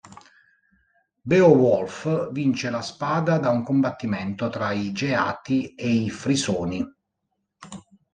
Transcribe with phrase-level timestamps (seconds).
[1.29, 6.83] Beowulf vince la spada da un combattimento tra i Geati e i Frisoni.